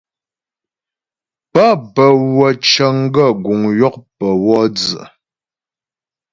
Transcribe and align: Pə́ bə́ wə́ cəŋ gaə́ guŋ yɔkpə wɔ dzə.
Pə́ 1.51 1.69
bə́ 1.93 2.11
wə́ 2.35 2.51
cəŋ 2.69 2.95
gaə́ 3.13 3.31
guŋ 3.43 3.61
yɔkpə 3.79 4.27
wɔ 4.45 4.57
dzə. 4.75 5.01